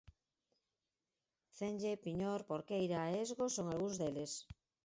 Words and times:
Cenlle, 1.57 2.01
Piñor, 2.03 2.39
Porqueira 2.49 3.01
e 3.11 3.15
Esgos 3.23 3.53
son 3.57 3.65
algúns 3.69 3.95
deles. 4.01 4.31